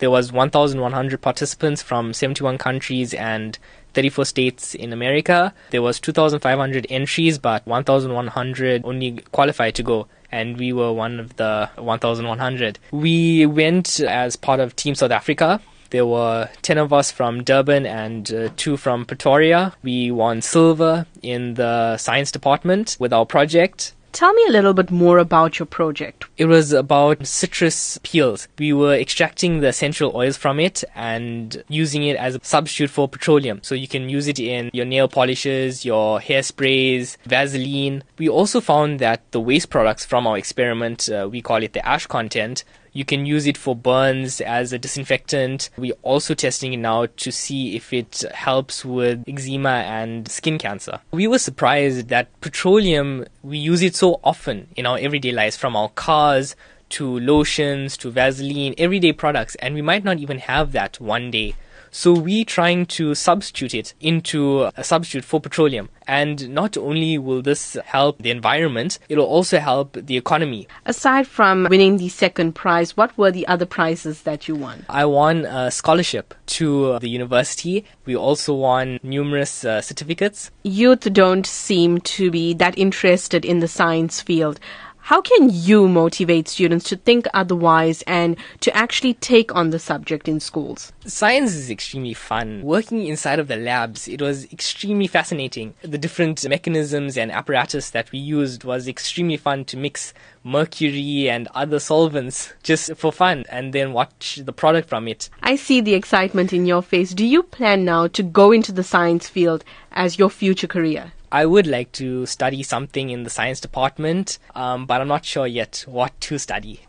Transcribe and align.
There 0.00 0.10
was 0.10 0.32
1,100 0.32 1.20
participants 1.20 1.82
from 1.82 2.12
71 2.12 2.58
countries 2.58 3.14
and 3.14 3.58
34 3.94 4.24
states 4.24 4.74
in 4.74 4.92
America. 4.92 5.54
There 5.70 5.82
was 5.82 6.00
2,500 6.00 6.86
entries, 6.88 7.38
but 7.38 7.66
1,100 7.66 8.84
only 8.84 9.18
qualified 9.30 9.74
to 9.76 9.82
go 9.82 10.08
and 10.32 10.58
we 10.58 10.72
were 10.72 10.92
one 10.92 11.20
of 11.20 11.36
the 11.36 11.68
1,100. 11.76 12.78
We 12.92 13.46
went 13.46 14.00
as 14.00 14.36
part 14.36 14.60
of 14.60 14.76
Team 14.76 14.94
South 14.94 15.10
Africa. 15.10 15.60
There 15.90 16.06
were 16.06 16.48
10 16.62 16.78
of 16.78 16.92
us 16.92 17.10
from 17.10 17.42
Durban 17.42 17.84
and 17.84 18.32
uh, 18.32 18.48
two 18.56 18.76
from 18.76 19.04
Pretoria. 19.04 19.74
We 19.82 20.10
won 20.12 20.40
silver 20.40 21.06
in 21.20 21.54
the 21.54 21.96
science 21.96 22.30
department 22.30 22.96
with 23.00 23.12
our 23.12 23.26
project. 23.26 23.92
Tell 24.12 24.32
me 24.32 24.44
a 24.48 24.52
little 24.52 24.74
bit 24.74 24.90
more 24.90 25.18
about 25.18 25.58
your 25.58 25.66
project. 25.66 26.24
It 26.36 26.46
was 26.46 26.72
about 26.72 27.26
citrus 27.26 27.98
peels. 28.02 28.48
We 28.58 28.72
were 28.72 28.94
extracting 28.94 29.60
the 29.60 29.68
essential 29.68 30.14
oils 30.16 30.36
from 30.36 30.58
it 30.58 30.82
and 30.94 31.62
using 31.68 32.02
it 32.02 32.16
as 32.16 32.34
a 32.34 32.40
substitute 32.42 32.90
for 32.90 33.08
petroleum. 33.08 33.60
So 33.62 33.74
you 33.74 33.86
can 33.86 34.08
use 34.08 34.26
it 34.26 34.40
in 34.40 34.70
your 34.72 34.84
nail 34.84 35.06
polishes, 35.06 35.84
your 35.84 36.18
hairsprays, 36.18 37.16
Vaseline. 37.24 38.02
We 38.18 38.28
also 38.28 38.60
found 38.60 38.98
that 38.98 39.30
the 39.30 39.40
waste 39.40 39.70
products 39.70 40.04
from 40.04 40.26
our 40.26 40.36
experiment, 40.36 41.08
uh, 41.08 41.28
we 41.30 41.40
call 41.40 41.62
it 41.62 41.72
the 41.72 41.86
ash 41.86 42.06
content, 42.06 42.64
you 42.92 43.04
can 43.04 43.26
use 43.26 43.46
it 43.46 43.56
for 43.56 43.76
burns 43.76 44.40
as 44.40 44.72
a 44.72 44.78
disinfectant. 44.78 45.70
We're 45.76 45.94
also 46.02 46.34
testing 46.34 46.72
it 46.72 46.78
now 46.78 47.06
to 47.06 47.30
see 47.30 47.76
if 47.76 47.92
it 47.92 48.24
helps 48.34 48.84
with 48.84 49.24
eczema 49.28 49.84
and 49.86 50.28
skin 50.28 50.58
cancer. 50.58 51.00
We 51.12 51.26
were 51.26 51.38
surprised 51.38 52.08
that 52.08 52.28
petroleum, 52.40 53.26
we 53.42 53.58
use 53.58 53.82
it 53.82 53.94
so 53.94 54.20
often 54.24 54.68
in 54.76 54.86
our 54.86 54.98
everyday 54.98 55.32
lives 55.32 55.56
from 55.56 55.76
our 55.76 55.88
cars 55.90 56.56
to 56.90 57.20
lotions 57.20 57.96
to 57.98 58.10
Vaseline, 58.10 58.74
everyday 58.76 59.12
products, 59.12 59.54
and 59.56 59.74
we 59.74 59.82
might 59.82 60.04
not 60.04 60.18
even 60.18 60.38
have 60.38 60.72
that 60.72 61.00
one 61.00 61.30
day 61.30 61.54
so 61.90 62.12
we're 62.12 62.44
trying 62.44 62.86
to 62.86 63.14
substitute 63.14 63.74
it 63.74 63.94
into 64.00 64.70
a 64.76 64.84
substitute 64.84 65.24
for 65.24 65.40
petroleum. 65.40 65.88
And 66.06 66.48
not 66.50 66.76
only 66.76 67.18
will 67.18 67.42
this 67.42 67.76
help 67.84 68.18
the 68.18 68.30
environment, 68.30 68.98
it'll 69.08 69.26
also 69.26 69.58
help 69.58 69.92
the 69.92 70.16
economy. 70.16 70.66
Aside 70.84 71.26
from 71.28 71.68
winning 71.70 71.98
the 71.98 72.08
second 72.08 72.54
prize, 72.54 72.96
what 72.96 73.16
were 73.16 73.30
the 73.30 73.46
other 73.46 73.66
prizes 73.66 74.22
that 74.22 74.48
you 74.48 74.56
won? 74.56 74.84
I 74.88 75.04
won 75.04 75.44
a 75.44 75.70
scholarship 75.70 76.34
to 76.46 76.98
the 76.98 77.08
university. 77.08 77.84
We 78.06 78.16
also 78.16 78.54
won 78.54 78.98
numerous 79.02 79.64
uh, 79.64 79.80
certificates. 79.80 80.50
Youth 80.64 81.12
don't 81.12 81.46
seem 81.46 82.00
to 82.00 82.30
be 82.30 82.54
that 82.54 82.76
interested 82.76 83.44
in 83.44 83.60
the 83.60 83.68
science 83.68 84.20
field. 84.20 84.58
How 85.02 85.20
can 85.20 85.50
you 85.50 85.88
motivate 85.88 86.46
students 86.48 86.88
to 86.90 86.96
think 86.96 87.26
otherwise 87.34 88.02
and 88.02 88.36
to 88.60 88.76
actually 88.76 89.14
take 89.14 89.54
on 89.54 89.70
the 89.70 89.78
subject 89.78 90.28
in 90.28 90.40
schools? 90.40 90.92
Science 91.04 91.54
is 91.54 91.70
extremely 91.70 92.14
fun. 92.14 92.62
Working 92.62 93.06
inside 93.06 93.38
of 93.38 93.48
the 93.48 93.56
labs, 93.56 94.06
it 94.06 94.22
was 94.22 94.44
extremely 94.52 95.06
fascinating. 95.06 95.74
The 95.82 95.98
different 95.98 96.48
mechanisms 96.48 97.16
and 97.16 97.32
apparatus 97.32 97.90
that 97.90 98.12
we 98.12 98.18
used 98.18 98.64
was 98.64 98.86
extremely 98.86 99.36
fun 99.36 99.64
to 99.66 99.76
mix 99.76 100.14
mercury 100.42 101.28
and 101.28 101.48
other 101.54 101.78
solvents 101.78 102.52
just 102.62 102.94
for 102.96 103.12
fun 103.12 103.44
and 103.48 103.72
then 103.72 103.92
watch 103.92 104.40
the 104.44 104.52
product 104.52 104.88
from 104.88 105.08
it. 105.08 105.28
I 105.42 105.56
see 105.56 105.80
the 105.80 105.94
excitement 105.94 106.52
in 106.52 106.66
your 106.66 106.82
face. 106.82 107.12
Do 107.12 107.24
you 107.24 107.42
plan 107.42 107.84
now 107.84 108.06
to 108.08 108.22
go 108.22 108.52
into 108.52 108.72
the 108.72 108.84
science 108.84 109.28
field 109.28 109.64
as 109.92 110.18
your 110.18 110.30
future 110.30 110.66
career? 110.66 111.12
I 111.32 111.46
would 111.46 111.66
like 111.66 111.92
to 111.92 112.26
study 112.26 112.62
something 112.64 113.10
in 113.10 113.22
the 113.22 113.30
science 113.30 113.60
department, 113.60 114.38
um, 114.56 114.86
but 114.86 115.00
I'm 115.00 115.08
not 115.08 115.24
sure 115.24 115.46
yet 115.46 115.84
what 115.86 116.20
to 116.22 116.38
study. 116.38 116.80